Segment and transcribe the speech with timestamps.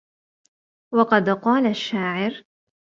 [0.93, 2.43] وَقَدْ قَالَ الشَّاعِرُ